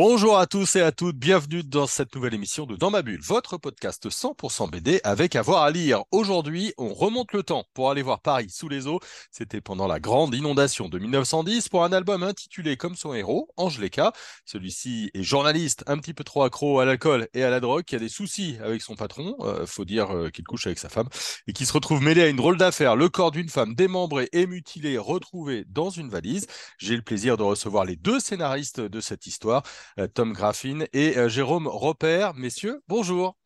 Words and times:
Bonjour 0.00 0.38
à 0.38 0.46
tous 0.46 0.76
et 0.76 0.80
à 0.80 0.92
toutes, 0.92 1.16
bienvenue 1.16 1.64
dans 1.64 1.88
cette 1.88 2.14
nouvelle 2.14 2.34
émission 2.34 2.66
de 2.66 2.76
Dans 2.76 2.88
ma 2.88 3.02
bulle, 3.02 3.20
votre 3.20 3.56
podcast 3.56 4.08
100% 4.08 4.70
BD 4.70 5.00
avec 5.02 5.34
avoir 5.34 5.64
à, 5.64 5.72
lire. 5.72 6.04
Aujourd'hui, 6.12 6.72
on 6.78 6.94
remonte 6.94 7.32
le 7.32 7.42
temps 7.42 7.64
pour 7.74 7.90
aller 7.90 8.02
voir 8.02 8.20
Paris 8.20 8.48
sous 8.48 8.68
les 8.68 8.86
eaux. 8.86 9.00
C'était 9.32 9.60
pendant 9.60 9.88
la 9.88 9.98
grande 9.98 10.36
inondation 10.36 10.88
de 10.88 11.00
1910 11.00 11.68
pour 11.68 11.82
un 11.82 11.92
album 11.92 12.22
intitulé 12.22 12.76
comme 12.76 12.94
son 12.94 13.12
héros, 13.12 13.48
Angelica. 13.56 14.12
Celui-ci 14.44 15.10
est 15.14 15.24
journaliste, 15.24 15.82
un 15.88 15.98
petit 15.98 16.14
peu 16.14 16.22
trop 16.22 16.44
accro 16.44 16.78
à 16.78 16.84
l'alcool 16.84 17.26
et 17.34 17.42
à 17.42 17.50
la 17.50 17.58
drogue, 17.58 17.82
qui 17.82 17.96
a 17.96 17.98
des 17.98 18.08
soucis 18.08 18.56
avec 18.62 18.82
son 18.82 18.94
patron, 18.94 19.34
euh, 19.40 19.66
faut 19.66 19.84
dire 19.84 20.14
euh, 20.14 20.30
qu'il 20.30 20.44
couche 20.44 20.68
avec 20.68 20.78
sa 20.78 20.88
femme, 20.88 21.08
et 21.48 21.52
qui 21.52 21.66
se 21.66 21.72
retrouve 21.72 22.02
mêlé 22.02 22.22
à 22.22 22.28
une 22.28 22.36
drôle 22.36 22.56
d'affaire, 22.56 22.94
le 22.94 23.08
corps 23.08 23.32
d'une 23.32 23.48
femme 23.48 23.74
démembrée 23.74 24.28
et 24.30 24.46
mutilée 24.46 24.96
retrouvé 24.96 25.64
dans 25.66 25.90
une 25.90 26.08
valise. 26.08 26.46
J'ai 26.78 26.94
le 26.94 27.02
plaisir 27.02 27.36
de 27.36 27.42
recevoir 27.42 27.84
les 27.84 27.96
deux 27.96 28.20
scénaristes 28.20 28.80
de 28.80 29.00
cette 29.00 29.26
histoire. 29.26 29.64
Euh, 29.98 30.06
Tom 30.06 30.32
Graffine 30.32 30.86
et 30.92 31.16
euh, 31.16 31.28
Jérôme 31.28 31.66
Roper. 31.66 32.30
Messieurs, 32.36 32.80
bonjour. 32.88 33.36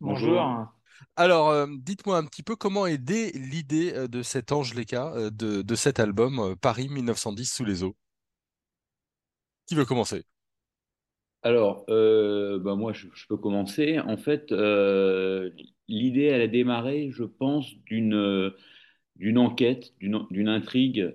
Bonjour. 0.00 0.66
Alors, 1.16 1.50
euh, 1.50 1.66
dites-moi 1.78 2.16
un 2.16 2.24
petit 2.24 2.42
peu 2.42 2.56
comment 2.56 2.86
est 2.86 2.98
née 3.08 3.32
l'idée 3.32 4.08
de 4.08 4.22
cet 4.22 4.52
Angelica, 4.52 5.12
de, 5.30 5.62
de 5.62 5.74
cet 5.74 6.00
album 6.00 6.56
Paris 6.60 6.88
1910 6.88 7.52
sous 7.52 7.64
les 7.64 7.82
eaux. 7.82 7.96
Qui 9.66 9.74
veut 9.74 9.84
commencer? 9.84 10.24
Alors, 11.42 11.84
bah 11.86 12.74
moi, 12.74 12.92
je, 12.92 13.06
peux 13.28 13.36
commencer. 13.36 14.00
En 14.00 14.16
fait, 14.16 14.50
l'idée, 14.50 16.24
elle 16.24 16.40
a 16.40 16.48
démarré, 16.48 17.10
je 17.12 17.24
pense, 17.24 17.74
d'une 17.84 18.52
d'une 19.16 19.38
enquête, 19.38 19.94
d'une 19.98 20.48
intrigue 20.48 21.14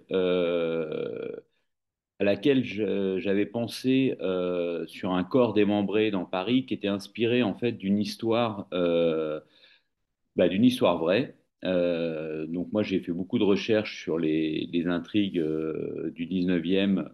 à 2.22 2.24
laquelle 2.24 2.64
j'avais 2.64 3.48
pensé 3.48 4.16
euh, 4.22 4.86
sur 4.86 5.12
un 5.12 5.24
corps 5.24 5.54
démembré 5.54 6.12
dans 6.12 6.24
Paris 6.24 6.68
qui 6.68 6.76
était 6.76 6.88
inspiré 6.88 7.42
en 7.42 7.56
fait 7.56 7.72
d'une 7.72 7.98
histoire, 7.98 8.68
euh, 8.74 9.40
bah, 10.36 10.48
d'une 10.48 10.64
histoire 10.64 11.00
vraie. 11.00 11.36
Euh, 11.64 12.46
donc 12.46 12.72
moi 12.74 12.84
j'ai 12.84 13.00
fait 13.00 13.12
beaucoup 13.12 13.40
de 13.40 13.44
recherches 13.44 14.00
sur 14.04 14.20
les, 14.20 14.70
intrigues 14.86 15.44
du 16.14 16.28
19e, 16.28 17.10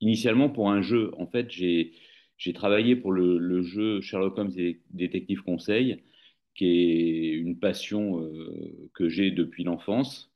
initialement 0.00 0.48
pour 0.48 0.70
un 0.70 0.80
jeu. 0.80 1.10
En 1.18 1.26
fait 1.26 1.50
j'ai 1.50 1.92
travaillé 2.54 2.96
pour 2.96 3.12
le, 3.12 3.36
le, 3.36 3.60
jeu 3.60 4.00
Sherlock 4.00 4.38
Holmes 4.38 4.52
et 4.56 4.80
Détective 4.88 5.42
Conseil, 5.42 6.02
qui 6.54 6.64
est 6.66 7.32
une 7.34 7.58
passion 7.58 8.26
que 8.94 9.10
j'ai 9.10 9.30
depuis 9.32 9.64
l'enfance. 9.64 10.32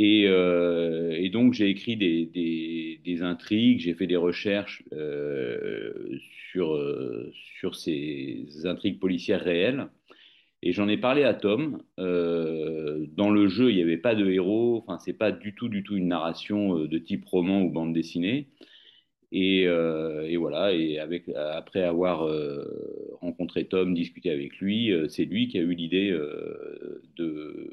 Euh, 0.00 1.12
et, 1.12 1.30
donc, 1.30 1.52
j'ai 1.52 1.68
écrit 1.68 1.96
des, 1.96 3.22
intrigues, 3.22 3.80
j'ai 3.80 3.94
fait 3.94 4.06
des 4.06 4.16
recherches 4.16 4.82
euh, 4.92 6.18
sur, 6.50 6.74
euh, 6.74 7.32
sur 7.58 7.74
ces 7.76 8.46
intrigues 8.64 8.98
policières 9.00 9.42
réelles. 9.42 9.88
Et 10.62 10.72
j'en 10.72 10.88
ai 10.88 10.96
parlé 10.96 11.24
à 11.24 11.34
Tom. 11.34 11.82
dans 11.98 13.30
le 13.30 13.48
jeu, 13.48 13.70
il 13.70 13.76
n'y 13.76 13.82
avait 13.82 13.98
pas 13.98 14.14
de 14.14 14.28
héros. 14.30 14.82
Enfin, 14.86 14.98
c'est 14.98 15.12
pas 15.12 15.30
du 15.32 15.54
tout, 15.54 15.68
du 15.68 15.82
tout 15.82 15.96
une 15.96 16.08
narration 16.08 16.78
de 16.86 16.98
type 16.98 17.24
roman 17.26 17.62
ou 17.62 17.70
bande 17.70 17.92
dessinée. 17.92 18.48
Et, 19.32 19.66
voilà. 20.38 20.72
Et 20.74 20.98
après 20.98 21.82
avoir 21.82 22.26
rencontré 23.20 23.66
Tom, 23.66 23.94
discuté 23.94 24.30
avec 24.30 24.56
lui, 24.58 24.90
c'est 25.08 25.26
lui 25.26 25.48
qui 25.48 25.58
a 25.58 25.62
eu 25.62 25.74
l'idée 25.74 26.10
de 27.16 27.63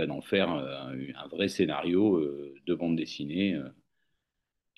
bah, 0.00 0.06
d'en 0.06 0.22
faire 0.22 0.50
euh, 0.54 1.12
un, 1.14 1.28
vrai 1.28 1.48
scénario 1.48 2.16
euh, 2.16 2.54
de 2.66 2.74
bande 2.74 2.96
dessinée. 2.96 3.52
Euh. 3.54 3.68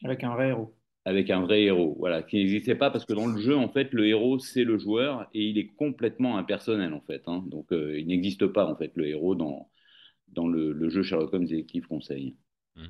avec 0.03 0.25
un 0.25 0.35
vrai 0.35 0.49
héros. 0.49 0.77
Avec 1.05 1.31
un 1.31 1.43
vrai 1.43 1.63
héros, 1.63 1.95
voilà, 1.97 2.25
qui 2.25 2.39
n'existait 2.39 2.75
pas 2.75 2.91
parce 2.91 3.05
que 3.05 3.13
dans 3.13 3.29
le 3.29 3.41
jeu, 3.41 3.57
en 3.57 3.69
fait, 3.69 3.93
le 3.93 4.09
héros, 4.09 4.41
c'est 4.41 4.65
le 4.65 4.79
joueur 4.79 5.29
et 5.33 5.45
il 5.45 5.59
est 5.59 5.69
complètement 5.69 6.39
impersonnel, 6.39 6.93
en 6.93 7.01
fait. 7.01 7.23
Hein. 7.27 7.45
donc, 7.47 7.67
il 7.71 8.07
n'existe 8.09 8.49
pas, 8.49 8.67
en 8.67 8.75
fait, 8.77 8.91
le 8.97 9.07
héros 9.07 9.37
dans, 9.37 9.71
dans 10.29 10.49
le, 10.49 10.89
jeu 10.91 11.05
Sherlock 11.05 11.33
Holmes 11.33 11.47
Détective 11.47 11.87
Conseil. 11.87 12.37
Mmh. 12.75 12.87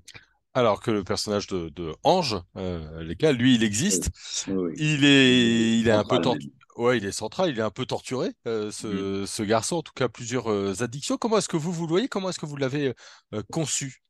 Alors 0.54 0.82
que 0.82 0.90
le 0.90 1.04
personnage 1.04 1.46
de, 1.48 1.92
Ange, 2.02 2.36
les 2.54 3.14
gars, 3.14 3.32
lui, 3.32 3.56
il 3.56 3.62
existe. 3.62 4.10
Il 4.76 5.04
est, 5.04 5.78
il 5.80 5.88
est 5.88 5.92
un 5.92 6.04
peu 6.04 6.18
tendu. 6.18 6.52
Ouais, 6.76 6.96
il 6.96 7.04
est 7.04 7.12
central, 7.12 7.50
il 7.50 7.58
est 7.58 7.62
un 7.62 7.70
peu 7.70 7.84
torturé, 7.84 8.30
euh, 8.46 8.68
mmh. 8.68 9.26
ce, 9.26 9.42
garçon, 9.42 9.76
en 9.76 9.82
tout 9.82 9.92
cas 9.94 10.08
plusieurs 10.08 10.50
euh, 10.50 10.72
addictions. 10.80 11.18
Comment 11.18 11.36
est-ce 11.36 11.48
que 11.48 11.58
vous, 11.58 11.70
vous 11.70 11.84
le 11.84 11.90
voyez? 11.90 12.08
Comment 12.08 12.30
est-ce 12.30 12.40
que 12.40 12.46
vous 12.46 12.56
l'avez 12.56 12.94
euh, 13.34 13.42
conçu? 13.50 14.02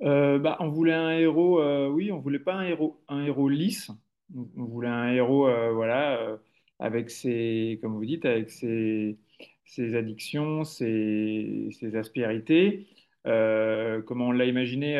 Bah, 0.00 0.56
On 0.60 0.68
voulait 0.68 0.92
un 0.92 1.12
héros, 1.12 1.62
oui, 1.90 2.10
on 2.10 2.18
voulait 2.18 2.40
pas 2.40 2.54
un 2.54 2.64
héros, 2.64 3.02
un 3.08 3.24
héros 3.24 3.48
lisse. 3.48 3.90
On 4.34 4.64
voulait 4.64 4.88
un 4.88 5.12
héros, 5.12 5.48
voilà, 5.74 6.38
avec 6.80 7.08
ses, 7.08 7.78
comme 7.80 7.94
vous 7.94 8.04
dites, 8.04 8.24
avec 8.24 8.50
ses, 8.50 9.18
ses 9.64 9.94
addictions, 9.94 10.64
ses, 10.64 11.68
ses 11.70 11.94
aspérités. 11.94 12.88
comment 13.24 14.28
on 14.28 14.32
l'a 14.32 14.46
imaginé 14.46 14.96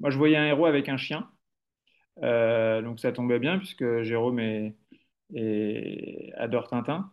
Moi, 0.00 0.10
je 0.10 0.18
voyais 0.18 0.36
un 0.36 0.46
héros 0.46 0.66
avec 0.66 0.88
un 0.88 0.96
chien. 0.96 1.30
donc 2.20 2.98
ça 2.98 3.12
tombait 3.12 3.38
bien 3.38 3.58
puisque 3.58 4.02
Jérôme 4.02 4.40
est, 4.40 4.74
et 5.34 6.32
adore 6.36 6.68
Tintin. 6.68 7.10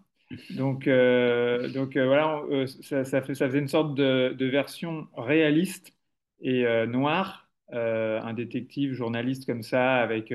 Donc, 0.51 0.87
euh, 0.87 1.69
donc 1.69 1.95
euh, 1.95 2.05
voilà, 2.05 2.43
euh, 2.51 2.67
ça, 2.67 3.21
faisait 3.21 3.59
une 3.59 3.67
sorte 3.67 3.95
de, 3.95 4.45
version 4.45 5.07
réaliste 5.15 5.95
et 6.41 6.65
noire, 6.87 7.49
un 7.71 8.33
détective 8.33 8.93
journaliste 8.93 9.45
comme 9.45 9.63
ça 9.63 9.95
avec, 9.97 10.33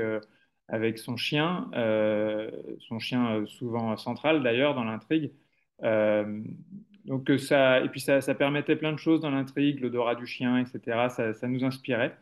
avec 0.68 0.98
son 0.98 1.16
chien, 1.16 1.70
son 2.80 2.98
chien 2.98 3.44
souvent 3.46 3.96
central 3.96 4.42
d'ailleurs 4.42 4.74
dans 4.74 4.84
l'intrigue. 4.84 5.32
donc 5.80 7.30
ça, 7.38 7.80
et 7.80 7.88
puis 7.88 8.00
ça, 8.00 8.20
permettait 8.34 8.76
plein 8.76 8.92
de 8.92 8.98
choses 8.98 9.20
dans 9.20 9.30
l'intrigue, 9.30 9.80
l'odorat 9.80 10.14
du 10.14 10.26
chien, 10.26 10.58
etc. 10.58 11.08
Ça, 11.08 11.48
nous 11.48 11.64
inspirait. 11.64 12.18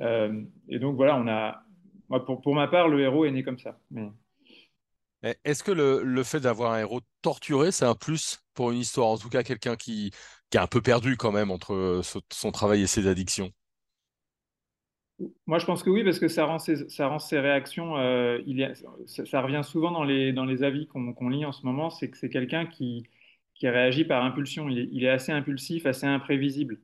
et 0.00 0.78
donc 0.78 0.96
voilà, 0.96 1.16
on 1.16 1.26
a, 1.26 1.64
pour, 2.26 2.42
pour 2.42 2.54
ma 2.54 2.68
part, 2.68 2.88
le 2.88 3.00
héros 3.00 3.24
est 3.24 3.30
né 3.30 3.42
comme 3.42 3.58
ça. 3.58 3.78
Eh, 5.24 5.34
est-ce 5.44 5.64
que 5.64 5.72
le, 5.72 6.22
fait 6.22 6.40
d'avoir 6.40 6.72
un 6.72 6.80
héros 6.80 7.00
torturé, 7.22 7.72
c'est 7.72 7.86
un 7.86 7.94
plus 7.94 8.40
pour 8.52 8.70
une 8.70 8.78
histoire? 8.78 9.08
En 9.08 9.16
tout 9.18 9.30
cas, 9.30 9.42
quelqu'un 9.42 9.74
qui, 9.74 10.10
qui 10.50 10.58
est 10.58 10.60
un 10.60 10.66
peu 10.66 10.82
perdu 10.82 11.16
quand 11.16 11.32
même 11.32 11.50
entre 11.50 11.74
euh, 11.74 12.02
son 12.30 12.52
travail 12.52 12.82
et 12.82 12.86
ses 12.86 13.06
addictions 13.08 13.50
moi, 15.46 15.60
je 15.60 15.64
pense 15.64 15.84
que 15.84 15.90
oui, 15.90 16.02
parce 16.02 16.18
que 16.18 16.26
ça 16.26 16.44
rend 16.44 16.58
ses, 16.58 16.88
ça 16.88 17.06
rend 17.06 17.18
réactions. 17.30 17.96
Euh, 17.98 18.40
il 18.46 18.74
ça, 19.06 19.40
revient 19.40 19.60
souvent 19.62 19.92
dans 19.92 20.02
les, 20.02 20.32
dans 20.32 20.44
les 20.44 20.64
avis 20.64 20.88
qu'on 20.88 21.28
lit 21.28 21.44
en 21.44 21.52
ce 21.52 21.64
moment 21.64 21.88
c'est 21.88 22.10
que 22.10 22.18
c'est 22.18 22.28
quelqu'un 22.28 22.66
qui, 22.66 23.06
qui 23.54 23.68
réagit 23.68 24.04
par 24.04 24.24
impulsion. 24.24 24.68
Il 24.68 25.04
est, 25.04 25.08
assez 25.08 25.30
impulsif, 25.30 25.86
assez 25.86 26.06
imprévisible. 26.06 26.80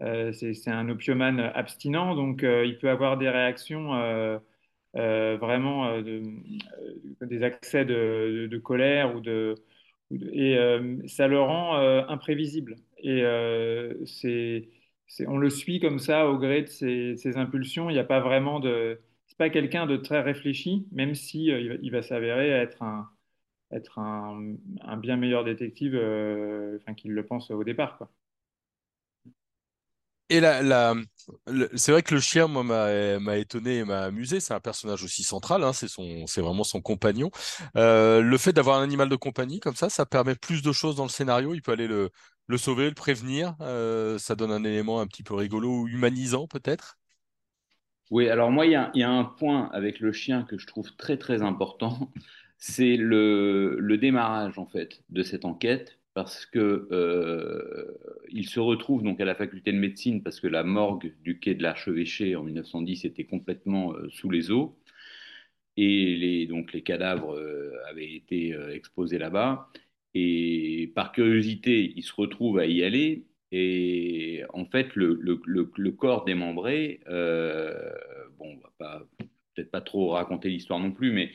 Euh, 0.00 0.32
c'est 0.32 0.70
un 0.70 0.88
opiomane 0.88 1.40
abstinent, 1.40 2.14
donc 2.14 2.42
il 2.42 2.78
peut 2.78 2.88
avoir 2.88 3.18
des 3.18 3.28
réactions 3.28 3.92
vraiment 4.94 5.86
euh, 5.86 6.02
euh, 6.02 7.26
des 7.26 7.42
accès 7.42 7.84
de, 7.84 8.58
colère 8.62 9.14
ou 9.14 9.20
de, 9.20 9.54
et 10.10 10.56
ça 11.08 11.28
le 11.28 11.40
rend 11.40 11.76
imprévisible. 12.08 12.76
Et 12.98 13.22
c'est, 14.06 14.68
on 15.26 15.38
le 15.38 15.50
suit 15.50 15.80
comme 15.80 15.98
ça 15.98 16.28
au 16.28 16.38
gré 16.38 16.62
de 16.62 16.68
ses, 16.68 17.36
impulsions. 17.36 17.90
Il 17.90 17.94
n'y 17.94 17.98
a 17.98 18.04
pas 18.04 18.20
vraiment. 18.20 18.60
C'est 18.62 19.38
pas 19.38 19.50
quelqu'un 19.50 19.86
de 19.86 19.96
très 19.96 20.20
réfléchi, 20.20 20.86
même 20.92 21.14
si 21.14 21.46
il, 21.46 21.90
va, 21.90 22.02
s'avérer 22.02 22.50
être 22.50 22.82
un, 22.82 23.08
être 23.72 23.98
un, 23.98 24.56
bien 24.98 25.16
meilleur 25.16 25.44
détective 25.44 25.92
qu'il 26.96 27.12
le 27.12 27.26
pense 27.26 27.50
au 27.50 27.64
départ. 27.64 27.96
Quoi. 27.98 28.10
Et 30.32 30.40
la, 30.40 30.94
c'est 31.76 31.92
vrai 31.92 32.02
que 32.02 32.14
le 32.14 32.20
chien, 32.20 32.48
m'a 32.48 33.36
étonné 33.36 33.78
et 33.78 33.84
m'a 33.84 34.04
amusé. 34.04 34.40
C'est 34.40 34.54
un 34.54 34.60
personnage 34.60 35.04
aussi 35.04 35.22
central. 35.22 35.62
Hein, 35.62 35.74
c'est 35.74 35.88
c'est 36.26 36.40
vraiment 36.40 36.64
son 36.64 36.80
compagnon. 36.80 37.30
Euh, 37.76 38.22
le 38.22 38.38
fait 38.38 38.54
d'avoir 38.54 38.78
un 38.78 38.82
animal 38.82 39.10
de 39.10 39.16
compagnie 39.16 39.60
comme 39.60 39.74
ça, 39.74 39.90
ça 39.90 40.06
permet 40.06 40.34
plus 40.34 40.62
de 40.62 40.72
choses 40.72 40.96
dans 40.96 41.02
le 41.02 41.10
scénario. 41.10 41.52
Il 41.52 41.60
peut 41.60 41.72
aller 41.72 41.86
le, 41.86 42.10
sauver, 42.56 42.88
le 42.88 42.94
prévenir. 42.94 43.54
Euh, 43.60 44.16
ça 44.16 44.34
donne 44.34 44.52
un 44.52 44.64
élément 44.64 45.00
un 45.00 45.06
petit 45.06 45.22
peu 45.22 45.34
rigolo 45.34 45.82
ou 45.82 45.88
humanisant 45.88 46.46
peut-être. 46.46 46.96
Oui, 48.10 48.30
alors 48.30 48.50
moi, 48.50 48.64
il 48.64 48.70
y, 48.70 48.98
y, 49.00 49.02
a 49.02 49.10
un 49.10 49.24
point 49.24 49.68
avec 49.74 50.00
le 50.00 50.12
chien 50.12 50.44
que 50.44 50.56
je 50.56 50.66
trouve 50.66 50.96
très 50.96 51.18
très 51.18 51.42
important. 51.42 52.10
C'est 52.56 52.96
le, 52.96 53.76
le 53.78 53.98
démarrage 53.98 54.58
en 54.58 54.66
fait 54.66 55.02
de 55.10 55.22
cette 55.22 55.44
enquête 55.44 55.98
parce 56.14 56.46
que 56.46 56.88
euh, 56.92 57.98
il 58.30 58.46
se 58.48 58.60
retrouve 58.60 59.02
donc 59.02 59.20
à 59.20 59.24
la 59.24 59.34
faculté 59.34 59.72
de 59.72 59.78
médecine 59.78 60.22
parce 60.22 60.40
que 60.40 60.46
la 60.46 60.64
morgue 60.64 61.14
du 61.22 61.38
quai 61.38 61.54
de 61.54 61.62
l'Archevêché 61.62 62.36
en 62.36 62.42
1910 62.42 63.04
était 63.04 63.24
complètement 63.24 63.94
euh, 63.94 64.08
sous 64.10 64.30
les 64.30 64.50
eaux 64.50 64.78
et 65.76 66.16
les, 66.16 66.46
donc 66.46 66.72
les 66.72 66.82
cadavres 66.82 67.34
euh, 67.36 67.72
avaient 67.88 68.12
été 68.14 68.54
exposés 68.72 69.18
là-bas. 69.18 69.70
Et 70.14 70.92
par 70.94 71.12
curiosité, 71.12 71.94
il 71.96 72.02
se 72.02 72.12
retrouve 72.14 72.58
à 72.58 72.66
y 72.66 72.82
aller. 72.84 73.26
Et 73.52 74.42
en 74.52 74.66
fait, 74.66 74.94
le, 74.96 75.18
le, 75.22 75.90
corps 75.92 76.24
démembré, 76.24 77.00
bon, 78.38 78.56
on 78.56 78.56
va 78.56 78.72
pas 78.78 79.06
peut-être 79.54 79.70
pas 79.70 79.80
trop 79.80 80.10
raconter 80.10 80.48
l'histoire 80.48 80.80
non 80.80 80.92
plus, 80.92 81.12
mais 81.12 81.30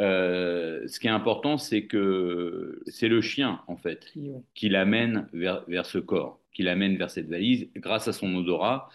euh, 0.00 0.86
ce 0.88 0.98
qui 0.98 1.06
est 1.06 1.10
important, 1.10 1.58
c'est 1.58 1.84
que 1.84 2.82
c'est 2.86 3.08
le 3.08 3.20
chien, 3.20 3.60
en 3.66 3.76
fait, 3.76 4.12
qui 4.54 4.68
l'amène 4.68 5.28
vers, 5.32 5.64
vers 5.68 5.84
ce 5.86 5.98
corps, 5.98 6.40
qui 6.52 6.62
l'amène 6.62 6.96
vers 6.96 7.10
cette 7.10 7.28
valise 7.28 7.68
grâce 7.76 8.08
à 8.08 8.12
son 8.12 8.34
odorat. 8.34 8.88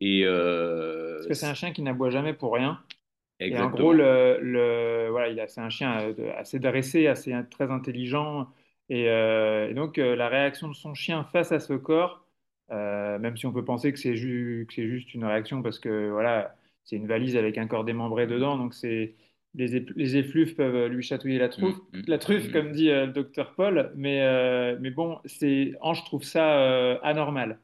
Et 0.00 0.22
euh, 0.24 1.16
Parce 1.16 1.26
que 1.26 1.34
c'est 1.34 1.46
un 1.46 1.54
chien 1.54 1.72
qui 1.72 1.82
n'aboie 1.82 2.10
jamais 2.10 2.32
pour 2.32 2.54
rien. 2.54 2.82
Et 3.40 3.56
en 3.58 3.68
gros, 3.70 3.92
le, 3.92 4.38
le 4.40 5.08
voilà, 5.10 5.46
c'est 5.46 5.60
un 5.60 5.70
chien 5.70 6.00
euh, 6.00 6.32
assez 6.36 6.58
dressé, 6.58 7.06
assez 7.06 7.32
très 7.50 7.70
intelligent. 7.70 8.48
Et, 8.88 9.08
euh, 9.08 9.74
donc, 9.74 9.98
la 9.98 10.28
réaction 10.28 10.68
de 10.68 10.74
son 10.74 10.94
chien 10.94 11.24
face 11.24 11.52
à 11.52 11.60
ce 11.60 11.74
corps, 11.74 12.24
même 12.70 13.36
si 13.36 13.46
on 13.46 13.52
peut 13.52 13.64
penser 13.64 13.92
que 13.92 13.98
c'est 13.98 14.16
juste 14.16 15.14
une 15.14 15.24
réaction 15.24 15.62
parce 15.62 15.78
que 15.78 16.08
voilà, 16.10 16.56
c'est 16.84 16.96
une 16.96 17.06
valise 17.06 17.36
avec 17.36 17.58
un 17.58 17.66
corps 17.66 17.84
démembré 17.84 18.26
dedans, 18.26 18.56
donc 18.56 18.72
c'est 18.74 19.14
les, 19.54 19.86
les, 19.96 20.16
effluves 20.16 20.54
peuvent 20.54 20.86
lui 20.86 21.02
chatouiller 21.02 21.38
la 21.38 21.48
truffe, 21.48 21.76
mm, 21.92 21.98
mm, 21.98 22.02
la 22.06 22.18
truffe 22.18 22.48
mm. 22.48 22.52
comme 22.52 22.72
dit 22.72 22.88
le 22.88 23.08
docteur 23.08 23.54
Paul. 23.54 23.92
Mais, 23.96 24.20
mais 24.80 24.90
bon, 24.90 25.18
c'est, 25.24 25.72
je 25.72 26.04
trouve 26.04 26.24
ça 26.24 26.98
anormal. 27.02 27.58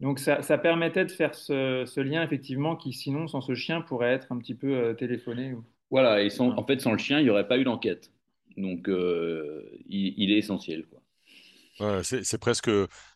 Donc 0.00 0.18
ça, 0.18 0.58
permettait 0.58 1.06
de 1.06 1.10
faire 1.10 1.34
ce, 1.34 2.00
lien 2.00 2.22
effectivement 2.22 2.76
qui 2.76 2.92
sinon 2.92 3.28
sans 3.28 3.40
ce 3.40 3.54
chien 3.54 3.80
pourrait 3.80 4.12
être 4.12 4.30
un 4.30 4.38
petit 4.38 4.54
peu 4.54 4.74
euh, 4.74 4.94
téléphoné. 4.94 5.54
Voilà, 5.90 6.22
et 6.22 6.28
en 6.40 6.66
fait 6.66 6.80
sans 6.80 6.92
le 6.92 6.98
chien 6.98 7.18
il 7.18 7.24
n'y 7.24 7.30
aurait 7.30 7.48
pas 7.48 7.58
eu 7.58 7.64
d'enquête. 7.64 8.12
Donc 8.56 8.88
euh, 8.88 9.62
il, 9.88 10.30
est 10.30 10.38
essentiel. 10.38 10.84
Quoi. 10.86 12.02
c'est 12.02 12.38
presque 12.38 12.68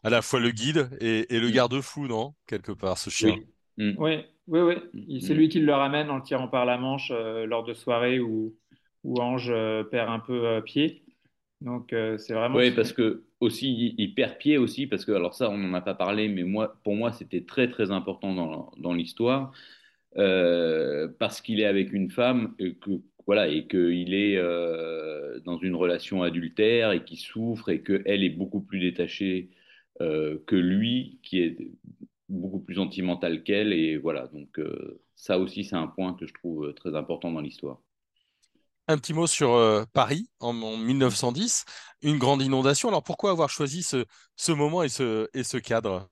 à 0.03 0.11
la 0.11 0.23
fois 0.23 0.41
le 0.41 0.51
guide 0.51 0.89
et, 1.01 1.27
le 1.31 1.51
garde-fou, 1.51 2.07
non? 2.07 2.35
Quelque 2.47 2.73
part, 2.73 2.97
ce 2.97 3.11
chien. 3.11 3.37
Oui. 3.79 4.25
Oui, 4.51 4.61
oui. 4.61 4.75
Mm. 4.93 5.21
C'est 5.21 5.35
lui 5.35 5.49
qui 5.49 5.61
le 5.61 5.73
ramène 5.73 6.11
en 6.11 6.17
le 6.17 6.23
tirant 6.23 6.49
par 6.49 6.67
la 6.67 6.77
manche 6.77 7.11
euh, 7.15 7.47
lors 7.47 7.65
de 7.65 7.73
soirées 7.73 8.21
où, 8.21 8.55
où 9.05 9.21
Ange 9.21 9.53
perd 9.91 10.11
un 10.11 10.21
peu 10.21 10.61
pied. 10.65 11.03
Donc 11.63 11.95
c'est 12.19 12.35
vraiment. 12.35 12.57
Oui, 12.57 12.71
parce 12.71 12.93
que 12.93 13.25
aussi, 13.41 13.95
il 13.97 14.15
perd 14.15 14.37
pied 14.39 14.59
aussi, 14.59 14.87
parce 14.87 15.05
que, 15.05 15.13
alors 15.13 15.35
ça, 15.35 15.51
on 15.51 15.59
n'en 15.59 15.75
a 15.75 15.81
pas 15.81 15.95
parlé, 15.95 16.29
mais 16.29 16.43
moi, 16.43 16.79
pour 16.85 16.95
moi, 16.95 17.13
c'était 17.13 17.43
très, 17.43 17.69
très 17.69 17.91
important 17.91 18.35
dans, 18.35 18.71
dans 18.77 18.93
l'histoire, 18.93 19.53
euh, 20.19 21.09
parce 21.19 21.41
qu'il 21.41 21.61
est 21.61 21.67
avec 21.67 21.93
une 21.93 22.11
femme, 22.11 22.55
et 22.59 22.75
que, 22.75 22.91
voilà, 23.27 23.49
et 23.49 23.67
qu'il 23.67 24.15
est 24.15 24.37
euh, 24.37 25.41
dans 25.41 25.59
une 25.59 25.75
relation 25.75 26.23
adultère 26.23 26.93
et 26.93 27.05
qui 27.05 27.17
souffre, 27.17 27.71
et 27.71 27.83
qu'elle 27.83 28.23
est 28.23 28.31
beaucoup 28.31 28.61
plus 28.61 28.81
détachée 28.81 29.51
euh, 30.01 30.39
que 30.47 30.57
lui, 30.57 31.19
qui 31.23 31.41
est 31.41 31.57
beaucoup 32.31 32.61
plus 32.61 32.77
sentimental 32.77 33.43
qu'elle, 33.43 33.73
et 33.73 33.99
voilà, 33.99 34.27
donc 34.29 34.61
ça 35.15 35.39
aussi, 35.39 35.65
c'est 35.65 35.77
un 35.77 35.87
point 35.89 36.15
que 36.15 36.27
je 36.27 36.35
trouve 36.35 36.73
très 36.75 36.95
important 36.95 37.31
dans 37.33 37.41
l'histoire. 37.41 37.81
Un 38.91 38.99
petit 38.99 39.15
mot 39.15 39.29
sur 39.29 39.53
euh, 39.53 39.85
Paris 39.93 40.29
en, 40.41 40.53
1910, 40.53 41.65
une 42.03 42.19
grande 42.19 42.43
inondation. 42.43 42.89
Alors 42.89 43.05
pourquoi 43.05 43.31
avoir 43.31 43.49
choisi 43.49 43.85
ce, 43.85 44.05
ce 44.35 44.51
moment 44.51 44.83
et 44.83 44.89
ce, 44.89 45.29
et 45.33 45.45
ce 45.45 45.59
cadre? 45.59 46.09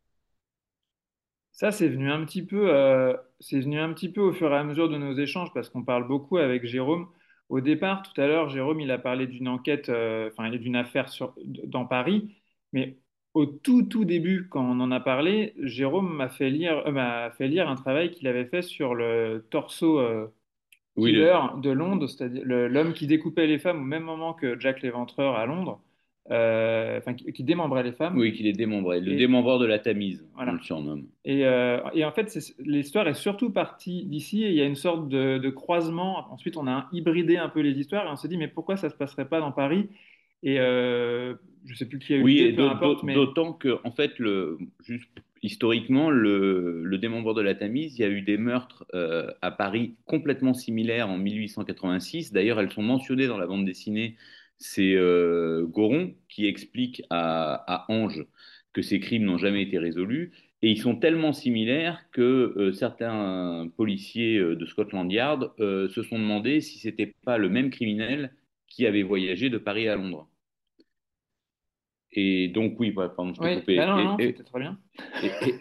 Ça, 1.50 1.72
c'est 1.72 1.88
venu 1.88 2.08
un 2.08 2.24
petit 2.24 2.46
peu, 2.46 2.72
euh, 2.72 3.16
c'est 3.40 3.58
venu 3.58 3.80
un 3.80 3.92
petit 3.92 4.12
peu 4.12 4.20
au 4.20 4.32
fur 4.32 4.52
et 4.52 4.56
à 4.56 4.62
mesure 4.62 4.88
de 4.88 4.96
nos 4.96 5.12
échanges 5.18 5.52
parce 5.52 5.68
qu'on 5.70 5.82
parle 5.82 6.06
beaucoup 6.06 6.36
avec 6.36 6.66
Jérôme. 6.66 7.08
Au 7.48 7.60
départ, 7.60 8.02
tout 8.02 8.20
à 8.20 8.28
l'heure, 8.28 8.48
Jérôme, 8.48 8.80
il 8.80 8.92
a 8.92 8.98
parlé 8.98 9.26
d'une 9.26 9.48
enquête, 9.48 9.88
euh, 9.88 10.30
enfin, 10.30 10.48
d'une 10.50 10.76
affaire 10.76 11.08
sur, 11.08 11.34
dans 11.64 11.84
Paris, 11.84 12.36
mais 12.72 13.00
au 13.34 13.46
tout, 13.46 13.82
tout 13.82 14.04
début, 14.04 14.48
quand 14.48 14.64
on 14.64 14.80
en 14.80 14.90
a 14.90 15.00
parlé, 15.00 15.54
Jérôme 15.62 16.14
m'a 16.14 16.28
fait 16.28 16.50
lire, 16.50 16.90
m'a 16.90 17.30
fait 17.30 17.48
lire 17.48 17.68
un 17.68 17.76
travail 17.76 18.10
qu'il 18.10 18.26
avait 18.26 18.46
fait 18.46 18.62
sur 18.62 18.94
le 18.94 19.46
torso 19.50 20.00
killer 20.96 21.38
de 21.62 21.70
Londres, 21.70 22.08
c'est-à-dire 22.08 22.42
l'homme 22.44 22.92
qui 22.92 23.06
découpait 23.06 23.46
les 23.46 23.58
femmes 23.58 23.82
au 23.82 23.84
même 23.84 24.02
moment 24.02 24.34
que 24.34 24.58
Jack 24.58 24.82
l'Éventreur 24.82 25.36
à 25.36 25.46
Londres, 25.46 25.80
euh, 26.30 26.98
enfin 26.98 27.14
qui, 27.14 27.42
démembrait 27.42 27.82
les 27.82 27.92
femmes. 27.92 28.18
Oui, 28.18 28.32
qui 28.32 28.42
les 28.42 28.52
démembrait, 28.52 29.00
le 29.00 29.16
démembreur 29.16 29.58
de 29.58 29.66
la 29.66 29.78
Tamise, 29.78 30.26
on 30.36 30.44
le 30.44 30.60
surnomme. 30.60 31.06
Et, 31.24 31.46
euh, 31.46 31.80
et 31.94 32.04
en 32.04 32.12
fait, 32.12 32.36
l'histoire 32.58 33.08
est 33.08 33.14
surtout 33.14 33.50
partie 33.50 34.04
d'ici, 34.04 34.44
et 34.44 34.50
il 34.50 34.54
y 34.54 34.60
a 34.60 34.66
une 34.66 34.76
sorte 34.76 35.08
de, 35.08 35.50
croisement. 35.50 36.30
Ensuite, 36.32 36.56
on 36.56 36.66
a 36.66 36.88
hybridé 36.92 37.36
un 37.38 37.48
peu 37.48 37.60
les 37.60 37.78
histoires, 37.78 38.06
et 38.06 38.10
on 38.10 38.16
s'est 38.16 38.28
dit, 38.28 38.36
mais 38.36 38.48
pourquoi 38.48 38.76
ça 38.76 38.88
ne 38.88 38.92
se 38.92 38.96
passerait 38.96 39.28
pas 39.28 39.40
dans 39.40 39.52
Paris? 39.52 39.88
Et 40.42 40.60
euh, 40.60 41.34
je 41.64 41.72
ne 41.72 41.76
sais 41.76 41.86
plus 41.86 41.98
qui 41.98 42.14
a 42.14 42.16
eu 42.16 42.22
oui. 42.22 42.56
Mais... 43.02 43.14
D'autant 43.14 43.52
que, 43.52 43.78
en 43.84 43.90
fait, 43.90 44.18
le, 44.18 44.58
juste 44.84 45.10
historiquement, 45.42 46.10
le, 46.10 46.96
démembrement 46.98 47.34
de 47.34 47.42
la 47.42 47.54
Tamise, 47.54 47.98
il 47.98 48.02
y 48.02 48.04
a 48.04 48.08
eu 48.08 48.22
des 48.22 48.36
meurtres 48.36 48.86
euh, 48.94 49.30
à 49.42 49.50
Paris 49.50 49.94
complètement 50.06 50.54
similaires 50.54 51.08
en 51.08 51.18
1886. 51.18 52.32
D'ailleurs, 52.32 52.60
elles 52.60 52.72
sont 52.72 52.82
mentionnées 52.82 53.26
dans 53.26 53.38
la 53.38 53.46
bande 53.46 53.64
dessinée. 53.64 54.16
C'est 54.58 54.94
euh, 54.94 55.64
Goron 55.66 56.14
qui 56.28 56.46
explique 56.46 57.02
à, 57.10 57.84
Ange 57.88 58.24
que 58.72 58.82
ces 58.82 59.00
crimes 59.00 59.24
n'ont 59.24 59.38
jamais 59.38 59.62
été 59.62 59.78
résolus. 59.78 60.32
Et 60.60 60.70
ils 60.70 60.80
sont 60.80 60.96
tellement 60.96 61.32
similaires 61.32 62.02
que 62.10 62.54
euh, 62.56 62.72
certains 62.72 63.68
policiers 63.76 64.40
de 64.40 64.66
Scotland 64.66 65.10
Yard 65.10 65.52
se 65.58 66.02
sont 66.02 66.18
demandé 66.18 66.60
si 66.60 66.78
c'était 66.78 67.14
pas 67.24 67.38
le 67.38 67.48
même 67.48 67.70
criminel 67.70 68.32
qui 68.78 68.86
avait 68.86 69.02
voyagé 69.02 69.50
de 69.50 69.58
Paris 69.58 69.88
à 69.88 69.96
Londres. 69.96 70.28
Et 72.12 72.46
donc, 72.46 72.78
oui, 72.78 72.92
pardon, 72.92 73.34
je 73.34 73.40
t'ai 73.40 73.56
coupé. 73.58 73.76
Bah 73.76 73.86
non, 73.86 74.04
non, 74.04 74.16
c'était 74.20 74.44
très 74.44 74.60
bien. 74.60 74.78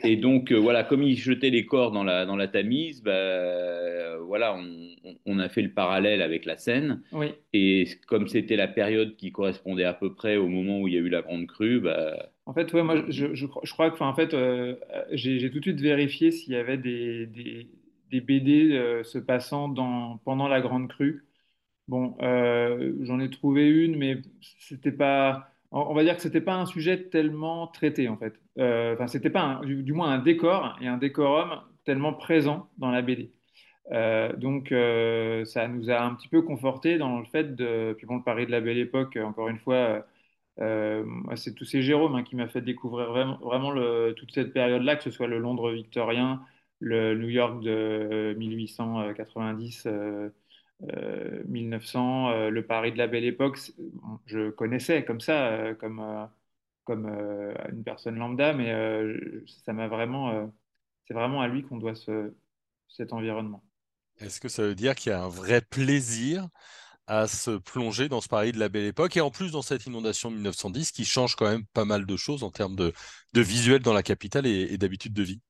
Et, 0.04 0.18
donc, 0.18 0.52
euh, 0.52 0.56
voilà, 0.56 0.84
comme 0.84 1.02
ils 1.02 1.18
jetaient 1.18 1.50
les 1.50 1.66
corps 1.66 1.92
dans 1.92 2.04
la, 2.04 2.28
dans 2.28 2.36
la 2.36 2.48
Tamise, 2.48 3.02
bah, 3.02 3.10
euh, 3.14 4.20
voilà, 4.22 4.56
on, 4.56 5.16
on, 5.26 5.40
a 5.40 5.50
fait 5.50 5.64
le 5.64 5.72
parallèle 5.72 6.22
avec 6.22 6.46
la 6.46 6.58
Seine. 6.58 7.02
Oui. 7.12 7.30
Et 7.54 7.88
comme 8.06 8.28
c'était 8.28 8.56
la 8.56 8.68
période 8.68 9.16
qui 9.16 9.32
correspondait 9.32 9.84
à 9.84 9.96
peu 9.96 10.14
près 10.14 10.38
au 10.38 10.48
moment 10.48 10.80
où 10.80 10.88
il 10.88 10.94
y 10.94 10.98
a 10.98 11.00
eu 11.00 11.10
la 11.10 11.24
Grande 11.24 11.48
Crue, 11.48 11.80
bah... 11.80 12.30
En 12.46 12.54
fait, 12.54 12.72
ouais, 12.72 12.84
moi, 12.84 13.04
je, 13.10 13.34
je, 13.34 13.48
je 13.64 13.74
crois 13.74 13.90
que, 13.90 14.04
en 14.04 14.14
fait, 14.14 14.36
euh, 14.36 14.76
j'ai 15.12 15.50
tout 15.50 15.58
de 15.58 15.64
suite 15.64 15.82
vérifié 15.82 16.30
s'il 16.30 16.54
y 16.54 16.56
avait 16.56 16.78
des, 16.78 17.26
des, 17.26 17.68
des 18.12 18.22
BD 18.22 19.02
se 19.04 19.18
passant 19.18 19.70
dans, 19.70 20.18
pendant 20.24 20.48
la 20.48 20.62
Grande 20.62 20.88
Crue. 20.88 21.27
Bon, 21.88 22.16
j'en 22.20 23.20
ai 23.20 23.30
trouvé 23.30 23.70
une, 23.70 23.98
mais 23.98 24.22
c'était 24.60 24.92
pas 24.92 25.50
on 25.72 25.94
va 25.94 26.04
dire 26.04 26.16
que 26.16 26.22
c'était 26.22 26.42
pas 26.42 26.56
un 26.56 26.66
sujet 26.66 27.04
tellement 27.10 27.68
traité 27.68 28.08
en 28.08 28.18
fait. 28.18 28.34
Euh, 28.60 28.94
enfin, 28.94 29.08
c'était 29.08 29.30
pas 29.30 29.62
du, 29.64 29.94
moins 29.94 30.12
un 30.12 30.20
décor 30.20 30.78
et 30.82 30.88
un 30.88 30.98
décorum 30.98 31.62
tellement 31.86 32.14
présent 32.14 32.70
dans 32.78 32.92
la 32.92 33.02
BD. 33.02 33.32
Euh, 33.92 34.36
donc, 34.36 34.72
euh, 34.72 35.46
ça 35.46 35.68
nous 35.68 35.90
a 35.90 36.02
un 36.02 36.16
petit 36.16 36.28
peu 36.28 36.42
conforté 36.42 36.98
dans 36.98 37.20
le 37.20 37.26
fait 37.26 37.56
de. 37.56 37.94
Puis 37.98 38.08
bon, 38.08 38.18
le 38.18 38.24
Paris 38.24 38.46
de 38.46 38.52
la 38.52 38.62
Belle 38.62 38.78
Époque, 38.78 39.18
encore 39.18 39.50
une 39.50 39.60
fois, 39.60 40.06
c'est 41.36 41.54
tous 41.56 41.66
ces 41.66 41.82
Jérôme 41.82 42.16
hein, 42.16 42.24
qui 42.24 42.36
m'a 42.36 42.48
fait 42.48 42.62
découvrir 42.62 43.12
vraiment, 43.12 43.74
toute 44.16 44.34
cette 44.34 44.54
période-là, 44.54 44.96
que 44.96 45.04
ce 45.04 45.12
soit 45.12 45.28
le 45.28 45.40
Londres 45.40 45.72
victorien, 45.72 46.42
le 46.80 47.16
New 47.16 47.30
York 47.30 47.62
de 47.62 48.36
1890. 48.38 49.88
1900, 50.80 52.30
euh, 52.30 52.34
euh, 52.34 52.50
le 52.50 52.66
Paris 52.66 52.92
de 52.92 52.98
la 52.98 53.08
Belle 53.08 53.26
Époque, 53.26 53.60
je 54.26 54.50
connaissais 54.50 55.04
comme 55.06 55.22
ça, 55.22 55.48
euh, 55.48 55.74
comme, 55.76 56.30
comme 56.84 57.08
une 57.08 57.84
personne 57.84 58.16
lambda, 58.16 58.54
mais 58.54 58.72
ça 59.66 59.74
m'a 59.74 59.88
vraiment, 59.88 60.52
c'est 61.08 61.14
vraiment 61.14 61.42
à 61.42 61.48
lui 61.48 61.64
qu'on 61.64 61.78
doit 61.78 61.96
ce, 61.96 62.34
cet 62.88 63.14
environnement. 63.14 63.64
Est-ce 64.20 64.40
que 64.40 64.50
ça 64.50 64.64
veut 64.64 64.76
dire 64.76 64.96
qu'il 64.96 65.12
y 65.12 65.14
a 65.14 65.24
un 65.24 65.30
vrai 65.30 65.62
plaisir 65.62 66.48
à 67.08 67.28
se 67.28 67.52
plonger 67.52 68.10
dans 68.10 68.20
ce 68.22 68.28
Paris 68.28 68.52
de 68.52 68.60
la 68.60 68.70
Belle 68.70 68.86
Époque 68.86 69.16
et 69.16 69.22
en 69.22 69.32
plus 69.32 69.52
dans 69.52 69.62
cette 69.62 69.86
inondation 69.86 70.30
de 70.30 70.36
1910 70.36 70.92
qui 70.92 71.06
change 71.06 71.36
quand 71.36 71.50
même 71.50 71.66
pas 71.74 71.86
mal 71.86 72.06
de 72.06 72.18
choses 72.18 72.44
en 72.44 72.52
termes 72.52 72.76
de, 72.76 72.94
de 73.34 73.42
visuel 73.42 73.82
dans 73.82 73.94
la 73.94 74.04
capitale 74.04 74.46
et 74.46 74.78
d'habitude 74.78 75.14
de 75.14 75.24
vie? 75.24 75.42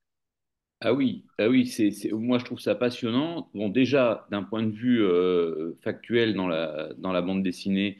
Ah 0.80 0.92
oui, 0.94 1.24
ah 1.38 1.48
oui, 1.48 1.66
c'est, 1.66 1.90
moi 2.12 2.38
je 2.38 2.44
trouve 2.44 2.60
ça 2.60 2.74
passionnant. 2.76 3.50
Bon, 3.54 3.68
déjà 3.68 4.26
d'un 4.30 4.44
point 4.44 4.62
de 4.62 4.70
vue 4.70 5.02
euh, 5.02 5.72
factuel 5.82 6.34
dans 6.34 6.46
la, 6.46 6.90
dans 6.98 7.12
la 7.12 7.20
bande 7.20 7.42
dessinée 7.42 7.98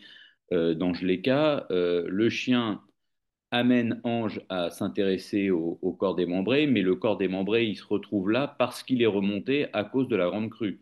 euh, 0.53 0.75
d'Angelica, 0.75 1.67
euh, 1.73 2.05
le 2.09 2.31
chien 2.31 2.81
amène 3.51 4.01
Ange 4.05 4.41
à 4.49 4.71
s'intéresser 4.71 5.51
au, 5.51 5.77
corps 5.99 6.15
démembré, 6.15 6.67
mais 6.67 6.83
le 6.83 6.95
corps 6.97 7.17
démembré, 7.19 7.67
il 7.67 7.77
se 7.77 7.85
retrouve 7.85 8.31
là 8.31 8.55
parce 8.59 8.83
qu'il 8.83 9.03
est 9.03 9.07
remonté 9.07 9.69
à 9.73 9.85
cause 9.85 10.09
de 10.09 10.17
la 10.17 10.29
grande 10.29 10.51
crue. 10.51 10.81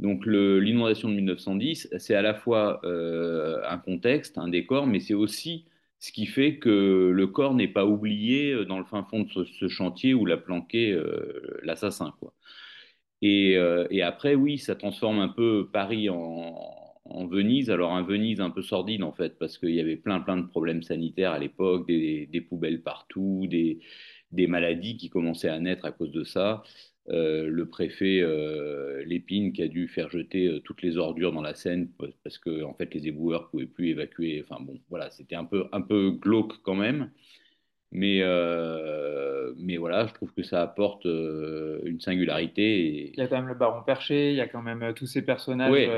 Donc 0.00 0.26
l'inondation 0.26 1.08
de 1.08 1.14
1910, 1.14 1.88
c'est 1.98 2.14
à 2.14 2.22
la 2.22 2.34
fois 2.34 2.80
un 2.84 3.78
contexte, 3.78 4.38
un 4.38 4.48
décor, 4.48 4.86
mais 4.86 5.00
c'est 5.00 5.14
aussi 5.14 5.66
ce 6.00 6.12
qui 6.12 6.26
fait 6.26 6.58
que 6.58 7.10
le 7.12 7.26
corps 7.26 7.54
n'est 7.54 7.68
pas 7.68 7.86
oublié 7.86 8.64
dans 8.66 8.78
le 8.78 8.84
fin 8.84 9.04
fond 9.04 9.22
de 9.22 9.44
ce, 9.44 9.68
chantier 9.68 10.14
où 10.14 10.26
l'a 10.26 10.36
planqué 10.36 11.00
l'assassin. 11.62 12.14
Quoi. 12.20 12.34
Et, 13.22 13.56
après, 14.02 14.34
oui, 14.34 14.58
ça 14.58 14.76
transforme 14.76 15.18
un 15.18 15.28
peu 15.28 15.68
Paris 15.72 16.08
en, 16.08 16.54
en 17.10 17.26
Venise. 17.26 17.70
Alors 17.70 17.92
un 17.92 18.02
Venise 18.02 18.40
un 18.40 18.50
peu 18.50 18.62
sordide 18.62 19.02
en 19.02 19.12
fait, 19.12 19.38
parce 19.38 19.58
qu'il 19.58 19.74
y 19.74 19.80
avait 19.80 19.96
plein 19.96 20.20
plein 20.20 20.36
de 20.36 20.46
problèmes 20.46 20.82
sanitaires 20.82 21.32
à 21.32 21.38
l'époque, 21.38 21.86
des, 21.86 22.46
poubelles 22.48 22.82
partout, 22.82 23.46
des, 23.48 23.80
maladies 24.46 24.96
qui 24.96 25.10
commençaient 25.10 25.48
à 25.48 25.58
naître 25.58 25.84
à 25.84 25.92
cause 25.92 26.12
de 26.12 26.24
ça. 26.24 26.62
Euh, 27.10 27.48
le 27.48 27.66
préfet 27.66 28.20
euh, 28.20 29.02
Lépine 29.06 29.52
qui 29.52 29.62
a 29.62 29.68
dû 29.68 29.88
faire 29.88 30.10
jeter 30.10 30.46
euh, 30.46 30.60
toutes 30.60 30.82
les 30.82 30.98
ordures 30.98 31.32
dans 31.32 31.40
la 31.40 31.54
Seine 31.54 31.88
parce 32.22 32.36
que 32.36 32.62
en 32.64 32.74
fait 32.74 32.92
les 32.92 33.08
éboueurs 33.08 33.48
pouvaient 33.48 33.66
plus 33.66 33.88
évacuer. 33.88 34.44
Enfin 34.44 34.62
bon, 34.62 34.78
voilà, 34.90 35.10
c'était 35.10 35.34
un 35.34 35.44
peu 35.44 35.66
un 35.72 35.80
peu 35.80 36.10
glauque 36.10 36.60
quand 36.62 36.74
même. 36.74 37.10
Mais, 37.90 38.22
mais 39.56 39.78
voilà, 39.78 40.06
je 40.06 40.12
trouve 40.12 40.30
que 40.34 40.42
ça 40.42 40.60
apporte 40.60 41.06
une 41.06 42.00
singularité. 42.00 43.12
Il 43.14 43.18
y 43.18 43.22
a 43.22 43.28
quand 43.28 43.36
même 43.36 43.48
le 43.48 43.54
baron 43.54 43.82
perché, 43.82 44.32
il 44.32 44.36
y 44.36 44.42
a 44.42 44.46
quand 44.46 44.60
même 44.60 44.92
tous 44.94 45.06
ces 45.06 45.22
personnages 45.22 45.88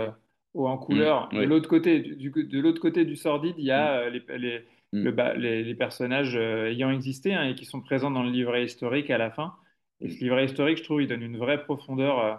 en 0.55 0.79
couleur. 0.79 1.29
Mmh, 1.33 1.41
de 1.41 1.45
l'autre 1.47 1.69
côté 1.69 1.99
du, 1.99 2.31
de 2.31 2.61
l'autre 2.61 2.81
côté 2.81 3.05
du 3.05 3.17
sordide, 3.17 3.57
il 3.59 3.65
y 3.65 3.73
a 3.73 4.09
mmh. 4.09 4.13
les, 4.13 4.39
les, 4.39 4.65
mmh. 4.93 5.09
les, 5.39 5.65
les, 5.65 5.75
personnages 5.75 6.37
ayant 6.37 6.93
existé 6.93 7.35
hein, 7.35 7.43
et 7.43 7.57
qui 7.57 7.65
sont 7.65 7.81
présents 7.81 8.13
dans 8.13 8.23
le 8.23 8.31
livret 8.31 8.65
historique 8.65 9.11
à 9.11 9.19
la 9.19 9.33
fin. 9.33 9.57
Et 10.01 10.11
ce 10.11 10.21
livret 10.21 10.45
historique, 10.45 10.79
je 10.79 10.85
trouve, 10.85 11.03
il 11.03 11.09
donne 11.09 11.23
une 11.23 11.37
vraie 11.37 11.63
profondeur 11.65 12.19
euh, 12.19 12.35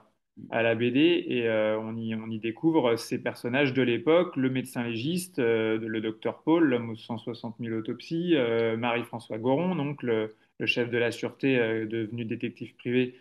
à 0.50 0.64
la 0.64 0.76
BD 0.76 1.26
et 1.28 1.50
on, 1.52 1.96
y, 1.98 2.16
on 2.16 2.30
y 2.30 2.40
découvre 2.40 2.96
ces 2.96 3.22
personnages 3.22 3.74
de 3.74 3.82
l'époque, 3.82 4.36
le 4.38 4.50
médecin 4.50 4.84
légiste, 4.84 5.40
le 5.40 6.00
docteur 6.00 6.42
Paul, 6.42 6.64
l'homme 6.64 6.92
aux 6.92 6.96
160 6.96 7.58
000 7.60 7.76
autopsies, 7.76 8.36
Marie-François 8.78 9.38
Goron, 9.38 9.76
donc 9.76 10.02
le, 10.02 10.34
le, 10.58 10.66
chef 10.66 10.90
de 10.90 10.98
la 10.98 11.12
sûreté 11.12 11.58
devenu 11.86 12.26
détective 12.26 12.74
privé 12.78 13.16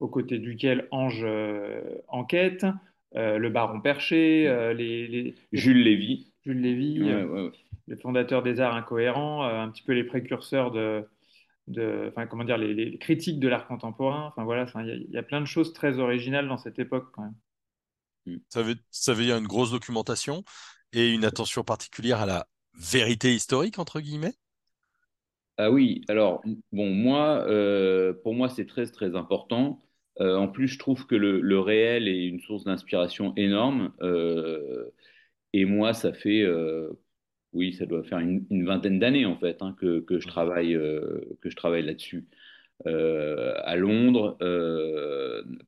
aux 0.00 0.08
côtés 0.08 0.38
duquel 0.38 0.88
Ange 0.90 1.24
enquête. 2.08 2.66
Euh, 3.16 3.38
le 3.38 3.48
baron 3.48 3.80
Perché, 3.80 4.46
euh, 4.48 4.74
les, 4.74 5.34
Jules 5.52 5.82
Lévy. 5.82 6.32
Jules 6.44 6.60
Lévy, 6.60 6.98
euh, 7.02 7.50
le 7.86 7.96
fondateur 7.96 8.42
des 8.42 8.60
arts 8.60 8.74
incohérents, 8.74 9.44
un 9.44 9.68
petit 9.70 9.82
peu 9.82 9.92
les 9.92 10.04
précurseurs 10.04 10.70
de, 10.70 11.04
de 11.68 12.06
enfin, 12.08 12.26
comment 12.26 12.44
dire, 12.44 12.58
les, 12.58 12.98
critiques 12.98 13.40
de 13.40 13.48
l'art 13.48 13.66
contemporain. 13.66 14.26
Enfin 14.26 14.44
voilà, 14.44 14.66
il 14.82 15.08
y, 15.10 15.18
a 15.18 15.22
plein 15.22 15.40
de 15.40 15.46
choses 15.46 15.72
très 15.72 15.98
originales 15.98 16.48
dans 16.48 16.58
cette 16.58 16.78
époque 16.78 17.08
quand 17.12 17.22
même. 17.22 17.34
Mm. 18.26 18.40
Ça 18.48 18.62
veut, 18.62 18.76
ça 18.90 19.14
veut 19.14 19.24
dire 19.24 19.36
une 19.36 19.46
grosse 19.46 19.72
documentation 19.72 20.44
et 20.92 21.12
une 21.12 21.24
attention 21.24 21.64
particulière 21.64 22.20
à 22.20 22.26
la 22.26 22.46
vérité 22.74 23.34
historique 23.34 23.78
entre 23.78 24.00
guillemets? 24.00 24.34
Ah 25.58 25.70
oui, 25.70 26.02
alors 26.08 26.42
bon, 26.70 26.90
moi, 26.90 27.46
pour 28.22 28.34
moi, 28.34 28.50
c'est 28.50 28.66
très 28.66 28.86
très 28.86 29.16
important. 29.16 29.80
Euh, 30.20 30.36
en 30.36 30.48
plus, 30.48 30.68
je 30.68 30.78
trouve 30.78 31.06
que 31.06 31.14
le, 31.14 31.60
réel 31.60 32.08
est 32.08 32.26
une 32.26 32.40
source 32.40 32.64
d'inspiration 32.64 33.34
énorme. 33.36 33.92
Euh, 34.02 34.90
et 35.52 35.64
moi, 35.64 35.94
ça 35.94 36.12
fait, 36.12 36.42
euh, 36.42 36.90
oui, 37.56 37.72
ça 37.72 37.86
doit 37.86 38.04
faire 38.04 38.18
une, 38.18 38.44
vingtaine 38.64 38.98
d'années 38.98 39.26
en 39.26 39.36
fait 39.36 39.62
hein, 39.62 39.74
que, 39.78 40.04
je 40.08 40.26
travaille, 40.26 40.74
que 40.74 41.50
je 41.50 41.56
travaille 41.56 41.84
là-dessus. 41.84 42.26
à 42.84 43.76
Londres, 43.76 44.36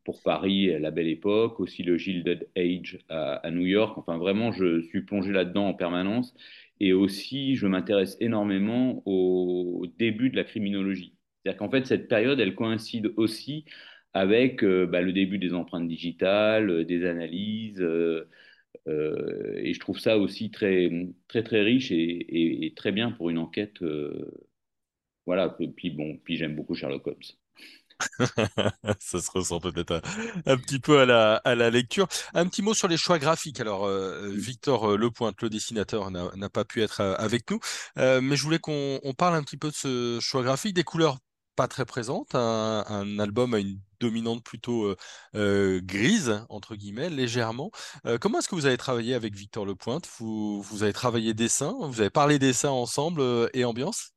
pour 0.05 0.23
Paris, 0.23 0.79
La 0.79 0.91
Belle 0.91 1.09
Époque, 1.09 1.61
aussi 1.61 1.83
le 1.83 1.97
Gilded 1.97 2.49
Age 2.57 2.99
à, 3.09 3.35
à 3.37 3.51
New 3.51 3.67
York. 3.67 3.99
Enfin, 3.99 4.19
vraiment, 4.19 4.53
je 4.53 4.83
suis 4.83 5.03
plongé 5.03 5.33
là-dedans 5.33 5.69
en 5.69 5.75
permanence. 5.75 6.35
Et 6.81 6.93
aussi, 6.93 7.57
je 7.57 7.67
m'intéresse 7.67 8.17
énormément 8.21 9.03
au 9.07 9.87
début 9.99 10.31
de 10.31 10.37
la 10.37 10.45
criminologie. 10.45 11.15
C'est-à-dire 11.43 11.59
qu'en 11.59 11.71
fait, 11.71 11.87
cette 11.87 12.09
période, 12.09 12.41
elle 12.41 12.55
coïncide 12.55 13.13
aussi 13.17 13.65
avec 14.15 14.63
euh, 14.65 14.87
bah, 14.87 15.01
le 15.01 15.13
début 15.13 15.39
des 15.39 15.55
empreintes 15.55 15.89
digitales, 15.89 16.71
euh, 16.71 16.85
des 16.85 17.05
analyses. 17.07 17.81
Euh, 18.87 19.53
et 19.57 19.75
je 19.75 19.81
trouve 19.81 19.99
ça 19.99 20.19
aussi 20.19 20.51
très, 20.51 20.91
très, 21.29 21.43
très 21.43 21.63
riche 21.63 21.91
et, 21.91 22.73
très 22.77 22.93
bien 22.93 23.11
pour 23.11 23.31
une 23.31 23.39
enquête. 23.39 23.83
voilà, 25.27 25.57
puis 25.77 25.91
bon, 25.91 26.19
puis 26.25 26.37
j'aime 26.37 26.57
beaucoup 26.57 26.75
Sherlock 26.75 27.07
Holmes. 27.07 27.17
ça 29.01 29.21
se 29.21 29.31
ressent 29.33 29.59
peut-être 29.59 30.01
un, 30.47 30.57
petit 30.57 30.79
peu 30.79 31.01
à 31.01 31.07
la, 31.07 31.35
à 31.37 31.57
la, 31.57 31.69
lecture. 31.69 32.07
Un 32.33 32.47
petit 32.47 32.63
mot 32.63 32.73
sur 32.73 32.87
les 32.87 32.97
choix 32.97 33.19
graphiques. 33.19 33.59
Alors, 33.59 33.89
Victor 34.29 34.97
Lepointe, 34.97 35.43
le 35.43 35.51
dessinateur, 35.51 36.11
n'a 36.11 36.49
pas 36.49 36.65
pu 36.65 36.83
être 36.83 37.01
avec 37.01 37.51
nous, 37.51 37.59
mais 37.97 38.37
je 38.37 38.43
voulais 38.43 38.61
qu'on 38.61 39.01
parle 39.19 39.35
un 39.35 39.43
petit 39.43 39.57
peu 39.57 39.71
de 39.71 39.75
ce 39.75 40.19
choix 40.21 40.43
graphique, 40.43 40.75
des 40.75 40.85
couleurs 40.85 41.19
pas 41.59 41.67
très 41.67 41.85
présente, 41.85 42.37
un, 42.37 43.19
album 43.19 43.53
à 43.53 43.59
une 43.59 43.81
dominante 43.99 44.45
plutôt 44.45 44.85
euh, 44.85 44.97
euh, 45.35 45.81
grise, 45.83 46.47
entre 46.51 46.77
guillemets, 46.77 47.11
légèrement. 47.11 47.73
Euh, 48.07 48.17
comment 48.17 48.39
est-ce 48.39 48.49
que 48.49 48.55
vous 48.55 48.67
avez 48.67 48.77
travaillé 48.77 49.13
avec 49.13 49.35
Victor 49.35 49.67
Lepointe? 49.67 50.09
Vous, 50.21 50.63
vous 50.63 50.85
avez 50.85 50.93
travaillé 50.93 51.35
dessin, 51.35 51.77
vous 51.81 52.01
avez 52.01 52.11
parlé 52.11 52.39
dessin 52.39 52.71
ensemble 52.71 53.21
et 53.55 53.65
ambiance? 53.65 54.15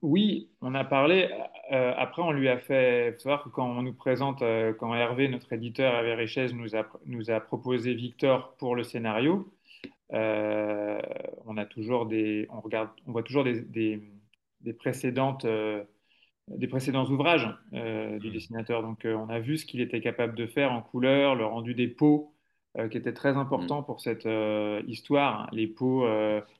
Oui, 0.00 0.50
on 0.62 0.74
a 0.74 0.84
parlé. 0.84 1.28
après, 1.70 2.22
on 2.22 2.32
lui 2.32 2.48
a 2.48 2.58
fait 2.58 3.14
savoir 3.20 3.44
que 3.44 3.50
quand 3.50 3.68
on 3.68 3.82
nous 3.82 3.92
présente, 3.92 4.42
quand 4.80 4.94
Hervé, 4.94 5.28
notre 5.28 5.52
éditeur, 5.52 5.94
Hervé 5.94 6.14
Richez, 6.14 6.48
nous 6.54 6.74
a, 6.74 6.86
nous 7.04 7.30
a 7.30 7.40
proposé 7.40 7.92
Victor 7.92 8.56
pour 8.56 8.74
le 8.74 8.84
scénario, 8.84 9.52
on 10.10 11.56
a 11.56 11.64
toujours 11.66 12.06
des, 12.06 12.48
on 12.50 12.60
regarde, 12.60 12.88
on 13.06 13.12
voit 13.12 13.22
toujours 13.22 13.44
des, 13.44 14.00
précédentes, 14.72 15.44
euh, 15.44 15.82
des 16.48 16.68
précédents 16.68 17.04
ouvrages 17.06 17.48
euh, 17.74 18.18
du 18.18 18.28
mmh. 18.28 18.32
dessinateur. 18.32 18.82
Donc, 18.82 19.04
euh, 19.04 19.14
on 19.14 19.28
a 19.28 19.38
vu 19.38 19.58
ce 19.58 19.66
qu'il 19.66 19.80
était 19.80 20.00
capable 20.00 20.34
de 20.34 20.46
faire 20.46 20.72
en 20.72 20.82
couleur, 20.82 21.34
le 21.34 21.44
rendu 21.44 21.74
des 21.74 21.88
peaux, 21.88 22.34
qui 22.92 22.96
était 22.96 23.14
très 23.14 23.36
important 23.36 23.80
mmh. 23.80 23.86
pour 23.86 24.00
cette 24.00 24.28
histoire. 24.86 25.48
Les 25.52 25.66
peaux, 25.66 26.06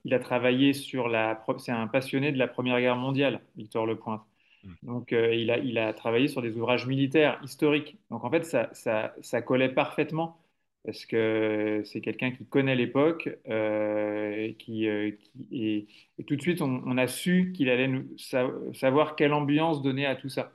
il 0.04 0.14
a 0.14 0.18
travaillé 0.18 0.72
sur 0.72 1.06
la. 1.06 1.44
C'est 1.58 1.70
un 1.70 1.86
passionné 1.86 2.32
de 2.32 2.38
la 2.38 2.48
Première 2.48 2.80
Guerre 2.80 2.96
mondiale, 2.96 3.40
Victor 3.56 3.86
Lepointe. 3.86 4.22
Mmh. 4.64 4.68
Donc, 4.82 5.12
il, 5.12 5.50
a, 5.52 5.58
il 5.58 5.78
a 5.78 5.92
travaillé 5.92 6.26
sur 6.26 6.42
des 6.42 6.56
ouvrages 6.56 6.88
militaires 6.88 7.38
historiques. 7.44 7.98
Donc, 8.10 8.24
en 8.24 8.30
fait, 8.30 8.44
ça, 8.44 8.68
ça, 8.72 9.14
ça 9.20 9.42
collait 9.42 9.68
parfaitement 9.68 10.38
parce 10.84 11.04
que 11.06 11.82
c'est 11.84 12.00
quelqu'un 12.00 12.30
qui 12.32 12.46
connaît 12.46 12.76
l'époque 12.76 13.28
euh, 13.48 14.52
qui, 14.54 14.88
euh, 14.88 15.12
et, 15.52 15.86
tout 16.26 16.36
de 16.36 16.40
suite 16.40 16.62
on, 16.62 16.96
a 16.96 17.06
su 17.06 17.52
qu'il 17.54 17.68
allait 17.70 17.88
nous, 17.88 18.08
savoir 18.74 19.16
quelle 19.16 19.32
ambiance 19.32 19.82
donner 19.82 20.06
à 20.06 20.16
tout 20.16 20.28
ça. 20.28 20.52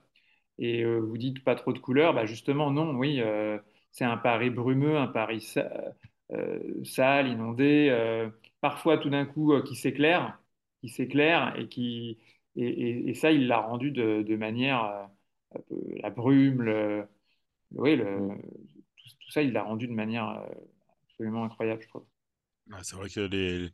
Et 0.59 0.83
euh, 0.83 0.99
vous 0.99 1.17
dites 1.17 1.43
pas 1.43 1.55
trop 1.55 1.73
de 1.73 1.79
couleurs, 1.79 2.13
bah 2.13 2.25
justement 2.25 2.71
non, 2.71 2.95
oui, 2.95 3.21
c'est 3.91 4.05
un 4.05 4.17
Paris 4.17 4.49
brumeux, 4.49 4.97
un 4.97 5.07
Paris 5.07 5.41
sale, 6.83 7.27
inondé, 7.27 8.29
parfois 8.61 8.97
tout 8.97 9.09
d'un 9.09 9.25
coup 9.25 9.53
qui 9.63 9.75
s'éclaire, 9.75 10.39
qui 10.81 10.89
s'éclaire 10.89 11.55
et 11.59 11.67
qui 11.67 12.19
et, 12.55 13.13
ça 13.15 13.31
il 13.31 13.47
l'a 13.47 13.59
rendu 13.59 13.91
de, 13.91 14.35
manière 14.35 15.09
la 16.01 16.09
brume, 16.09 16.61
le, 16.61 17.07
oui, 17.71 17.95
le, 17.95 18.29
tout 18.75 18.82
ça, 19.33 19.41
il 19.41 19.51
l'a 19.51 19.63
rendu 19.63 19.87
de 19.87 19.93
manière 19.93 20.29
euh, 20.29 20.45
absolument 21.09 21.45
incroyable, 21.45 21.81
je 21.81 21.87
trouve. 21.87 22.05
c'est 22.83 22.95
vrai 22.95 23.09
que 23.09 23.19
les, 23.21 23.71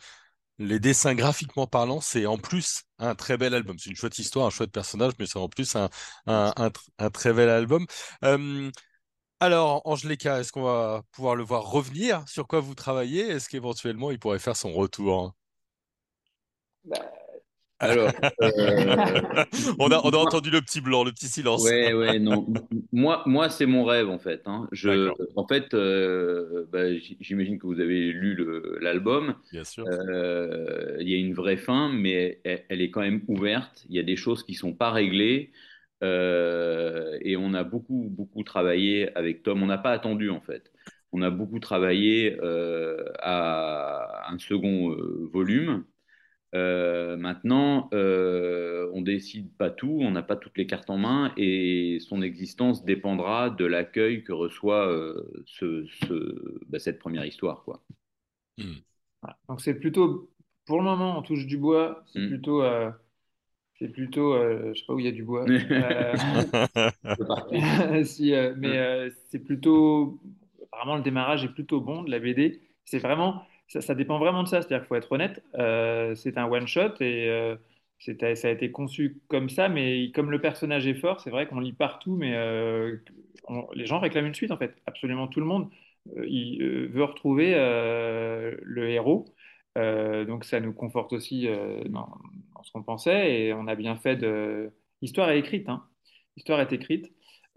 les 0.60 0.80
dessins 0.80 1.16
graphiquement 1.16 1.68
parlant, 1.68 2.02
c'est 2.02 2.26
en 2.26 2.38
plus 2.38 2.84
un 3.00 3.16
très 3.16 3.38
bel 3.38 3.54
album. 3.54 3.78
C'est 3.80 3.90
une 3.90 3.96
chouette 3.96 4.20
histoire, 4.20 4.48
un 4.48 4.50
chouette 4.50 4.72
personnage, 4.72 5.14
mais 5.20 5.26
c'est 5.26 5.40
en 5.40 5.50
plus 5.50 5.76
un, 5.76 5.90
un, 6.28 6.54
un, 7.00 7.10
très 7.10 7.34
bel 7.34 7.50
album. 7.50 7.86
Euh, 8.24 8.72
alors, 9.40 9.82
Angelica, 9.86 10.40
est-ce 10.40 10.52
qu'on 10.52 10.64
va 10.64 11.04
pouvoir 11.12 11.36
le 11.36 11.44
voir 11.44 11.64
revenir? 11.70 12.28
Sur 12.30 12.48
quoi 12.48 12.62
vous 12.62 12.76
travaillez? 12.76 13.30
Est-ce 13.30 13.50
qu'éventuellement 13.50 14.12
il 14.12 14.20
pourrait 14.20 14.40
faire 14.40 14.56
son 14.58 14.74
retour? 14.74 15.36
Bah, 16.84 17.19
alors, 17.80 18.12
euh, 18.42 18.44
on, 19.80 19.90
a, 19.90 20.02
on 20.04 20.10
a 20.10 20.18
entendu 20.18 20.50
le 20.50 20.60
petit 20.62 20.82
blanc, 20.82 21.06
le 21.06 21.12
petit 21.12 21.28
silence. 21.28 21.64
Ouais, 21.64 21.94
ouais, 21.94 22.20
non. 22.20 22.46
Moi, 22.92 23.24
moi 23.26 23.50
c'est 23.50 23.66
mon 23.66 23.86
rêve 23.86 24.10
en 24.10 24.20
fait. 24.20 24.42
Hein. 24.48 24.68
Je, 24.74 25.12
en 25.38 25.48
fait, 25.48 25.74
euh, 25.74 26.66
bah, 26.72 26.94
j'imagine 27.22 27.58
que 27.58 27.66
vous 27.66 27.80
avez 27.80 28.12
lu 28.12 28.38
l'album. 28.82 29.36
Bien 29.54 29.64
sûr. 29.64 29.86
Euh, 29.88 30.98
il 31.00 31.10
y 31.10 31.16
a 31.16 31.18
une 31.18 31.34
vraie 31.34 31.58
fin, 31.58 31.90
mais 31.90 32.42
elle, 32.44 32.82
est 32.82 32.92
quand 32.92 33.02
même 33.02 33.22
ouverte. 33.28 33.86
Il 33.90 33.96
y 33.96 34.00
a 34.00 34.04
des 34.04 34.18
choses 34.18 34.44
qui 34.44 34.56
sont 34.56 34.74
pas 34.74 34.92
réglées. 34.92 35.52
et 36.02 37.38
on 37.38 37.54
a 37.54 37.64
beaucoup, 37.64 38.08
beaucoup 38.10 38.44
travaillé 38.44 39.16
avec 39.18 39.44
Tom. 39.44 39.64
On 39.64 39.68
n'a 39.68 39.78
pas 39.78 39.92
attendu 39.92 40.30
en 40.30 40.42
fait. 40.42 40.72
On 41.14 41.22
a 41.22 41.30
beaucoup 41.30 41.60
travaillé 41.60 42.38
à 43.22 44.32
un 44.32 44.38
second 44.38 44.96
volume. 45.32 45.86
Euh, 46.56 47.16
maintenant, 47.18 47.90
euh, 47.94 48.90
on 48.94 49.02
décide 49.02 49.52
pas 49.58 49.70
tout, 49.70 50.00
on 50.02 50.12
n'a 50.12 50.24
pas 50.24 50.36
toutes 50.36 50.58
les 50.58 50.66
cartes 50.66 50.90
en 50.90 50.98
main 50.98 51.32
et 51.38 52.00
son 52.02 52.22
existence 52.22 52.84
dépendra 52.86 53.50
de 53.52 53.66
l'accueil 53.66 54.24
que 54.24 54.34
reçoit 54.34 54.88
euh, 54.88 55.44
ce, 55.46 55.86
bah, 56.68 56.80
cette 56.80 57.00
première 57.00 57.26
histoire. 57.26 57.64
Quoi. 57.64 57.82
Hmm. 58.58 58.82
Donc 59.48 59.62
c'est 59.62 59.76
plutôt 59.76 60.30
pour 60.66 60.78
le 60.78 60.84
moment, 60.84 61.18
on 61.18 61.22
touche 61.24 61.46
du 61.48 61.58
bois. 61.58 62.04
C'est 62.08 62.20
Mm. 62.20 62.28
plutôt, 62.28 62.62
euh, 62.62 62.92
c'est 63.80 63.90
plutôt, 63.90 64.34
euh, 64.34 64.74
je 64.74 64.80
sais 64.80 64.86
pas 64.86 64.94
où 64.94 65.00
il 65.00 65.06
y 65.06 65.10
a 65.10 65.12
du 65.12 65.24
bois. 65.24 65.46
Euh, 65.72 66.16
si, 68.06 68.34
euh, 68.34 68.54
mais 68.58 68.78
euh, 68.78 69.10
c'est 69.30 69.40
plutôt, 69.40 70.20
apparemment, 70.64 70.98
le 70.98 71.04
démarrage 71.04 71.44
est 71.44 71.50
plutôt 71.50 71.82
bon 71.82 72.04
de 72.04 72.12
la 72.12 72.20
BD. 72.20 72.62
C'est 72.86 73.00
vraiment, 73.00 73.44
ça, 73.70 73.96
dépend 73.96 74.20
vraiment 74.20 74.44
de 74.44 74.48
ça. 74.48 74.62
C'est-à-dire 74.62 74.80
qu'il 74.80 74.88
faut 74.88 74.96
être 74.96 75.12
honnête. 75.12 75.44
euh, 75.58 76.16
c'est 76.16 76.38
un 76.38 76.46
one 76.46 76.68
shot 76.68 76.96
et 77.02 77.30
euh, 77.30 77.56
ça 78.00 78.48
a 78.48 78.52
été 78.52 78.72
conçu 78.72 79.22
comme 79.28 79.50
ça, 79.50 79.70
mais 79.70 80.12
comme 80.12 80.32
le 80.32 80.42
personnage 80.42 80.88
est 80.88 80.96
fort, 80.96 81.22
c'est 81.22 81.30
vrai 81.30 81.48
qu'on 81.48 81.60
lit 81.60 81.74
partout, 81.74 82.16
mais 82.16 82.34
euh, 82.36 82.98
les 83.74 83.86
gens 83.86 84.00
réclament 84.00 84.28
une 84.28 84.36
suite 84.36 84.52
en 84.52 84.58
fait. 84.58 84.76
Absolument 84.86 85.28
tout 85.28 85.40
le 85.40 85.46
monde 85.46 85.70
veut 86.16 87.04
retrouver 87.04 87.54
le 87.56 88.90
héros. 88.90 89.26
Donc 89.76 90.46
ça 90.46 90.60
nous 90.60 90.74
conforte 90.74 91.14
aussi 91.14 91.48
dans, 91.88 92.10
ce 92.64 92.72
qu'on 92.72 92.84
pensait 92.84 93.34
et 93.34 93.54
on 93.54 93.68
a 93.68 93.76
bien 93.76 93.96
fait 93.96 94.16
de. 94.16 94.72
L'histoire 95.02 95.30
est 95.30 95.40
écrite, 95.40 95.70
hein. 95.70 95.84
L'histoire 96.36 96.60
est 96.62 96.74
écrite. 96.74 97.12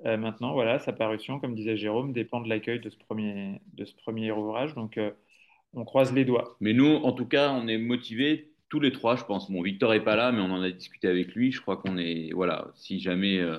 Maintenant, 0.05 0.53
voilà, 0.53 0.81
sa 0.81 0.93
parution, 0.93 1.39
comme 1.39 1.55
disait 1.55 1.77
Jérôme, 1.77 2.13
dépend 2.13 2.41
de 2.41 2.49
l'accueil 2.49 2.81
de 2.81 2.91
ce 2.91 2.97
premier, 2.97 4.33
ouvrage. 4.33 4.75
Donc, 4.75 4.99
on 5.75 5.85
croise 5.85 6.13
les 6.13 6.25
doigts. 6.25 6.57
Mais 6.61 6.73
nous, 6.73 6.87
en 6.87 7.13
tout 7.13 7.27
cas, 7.27 7.53
on 7.53 7.67
est 7.69 7.79
motivés 7.79 8.53
tous 8.69 8.81
les 8.81 8.93
trois, 8.93 9.17
je 9.17 9.25
pense. 9.25 9.51
Bon, 9.51 9.63
Victor 9.63 9.95
est 9.95 10.05
pas 10.05 10.17
là, 10.17 10.33
mais 10.33 10.41
on 10.41 10.51
en 10.53 10.63
a 10.63 10.71
discuté 10.71 11.09
avec 11.09 11.35
lui. 11.35 11.53
Je 11.53 11.61
crois 11.61 11.77
qu'on 11.77 11.99
est, 11.99 12.31
voilà, 12.33 12.71
si 12.75 13.01
jamais 13.01 13.39
euh, 13.39 13.59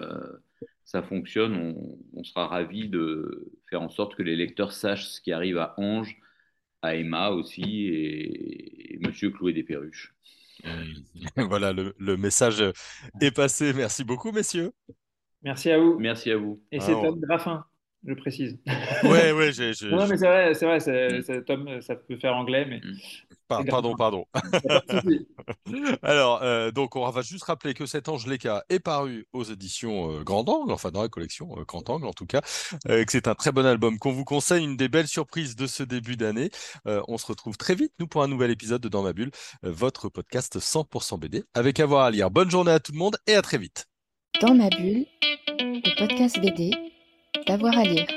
ça 0.86 1.04
fonctionne, 1.04 1.56
on, 1.56 1.98
on 2.20 2.24
sera 2.24 2.48
ravis 2.48 2.90
de 2.90 3.52
faire 3.70 3.82
en 3.82 3.90
sorte 3.90 4.16
que 4.16 4.24
les 4.24 4.36
lecteurs 4.36 4.72
sachent 4.74 5.08
ce 5.08 5.22
qui 5.22 5.32
arrive 5.32 5.58
à 5.58 5.76
Ange, 5.78 6.18
à 6.82 6.96
Emma 6.96 7.30
aussi, 7.32 7.88
et, 7.88 8.96
et 8.96 8.98
Monsieur 9.00 9.32
Cloué 9.32 9.54
des 9.54 9.64
Perruches. 9.64 10.14
Voilà, 11.36 11.74
le, 11.74 11.94
le 11.98 12.18
message 12.18 12.64
est 13.22 13.32
passé. 13.32 13.74
Merci 13.74 14.04
beaucoup, 14.04 14.32
messieurs. 14.32 14.72
Merci 15.44 15.72
à 15.72 15.78
vous. 15.78 16.00
Merci 16.00 16.32
à 16.32 16.38
vous. 16.38 16.64
Et 16.72 16.80
c'est 16.80 16.94
Tom 16.94 17.20
Graffin, 17.20 17.66
je 18.06 18.14
précise. 18.14 18.58
Ouais, 19.04 19.32
ouais, 19.34 19.52
j'ai, 19.52 19.74
j'ai- 19.74 19.90
Non, 19.90 20.08
mais 20.08 20.18
c'est 20.18 20.28
vrai, 20.28 20.54
c'est 20.54 20.66
vrai, 20.66 20.80
c'est- 20.80 21.38
Mm. 21.40 21.44
Tom, 21.46 21.82
ça 21.82 21.96
peut 21.96 22.18
faire 22.18 22.36
anglais, 22.36 22.66
mais 22.66 22.80
par- 23.48 23.62
c'est 23.64 23.70
pardon, 23.70 23.96
pardon. 23.96 24.26
Alors, 26.02 26.42
euh, 26.44 26.72
donc, 26.72 26.96
on 26.96 27.10
va 27.10 27.22
juste 27.22 27.44
rappeler 27.44 27.74
que 27.74 27.86
cet 27.86 28.08
Ange 28.10 28.26
Leka 28.28 28.64
est 28.70 28.80
paru 28.80 29.28
aux 29.34 29.44
éditions 29.44 30.12
euh, 30.12 30.24
Grand 30.24 30.48
Angle, 30.48 30.72
enfin 30.72 30.92
dans 30.92 31.02
la 31.02 31.10
collection 31.10 31.50
euh, 31.58 31.64
Grand 31.68 31.90
Angle 31.90 32.06
en 32.08 32.14
tout 32.14 32.26
cas, 32.26 32.42
euh, 32.90 33.02
et 33.02 33.06
que 33.06 33.12
c'est 33.12 33.28
un 33.28 33.36
très 33.36 33.52
bon 33.52 33.66
album 33.66 33.98
qu'on 34.00 34.12
vous 34.12 34.26
conseille, 34.26 34.64
une 34.64 34.78
des 34.78 34.88
belles 34.90 35.08
surprises 35.08 35.56
de 35.56 35.68
ce 35.68 35.84
début 35.84 36.16
d'année. 36.16 36.50
Euh, 36.88 37.02
on 37.08 37.18
se 37.18 37.26
retrouve 37.28 37.58
très 37.58 37.76
vite, 37.76 37.92
nous, 38.00 38.08
pour 38.08 38.24
un 38.24 38.28
nouvel 38.28 38.52
épisode 38.52 38.82
de 38.82 38.90
Dans 38.90 39.04
ma 39.04 39.14
bulle, 39.14 39.32
euh, 39.66 39.72
votre 39.72 40.10
podcast 40.10 40.60
100% 40.60 41.18
BD, 41.20 41.44
avec 41.54 41.80
avoir 41.80 42.06
à 42.06 42.12
lire. 42.12 42.30
Bonne 42.32 42.50
journée 42.52 42.72
à 42.72 42.80
tout 42.80 42.92
le 42.92 42.98
monde 43.00 43.18
et 43.28 43.36
à 43.36 43.42
très 43.42 43.58
vite. 43.58 43.86
Dans 44.42 44.56
ma 44.56 44.70
bulle, 44.70 45.06
le 45.60 45.98
podcast 46.00 46.40
BD, 46.40 46.72
d'avoir 47.46 47.78
à 47.78 47.84
lire. 47.84 48.08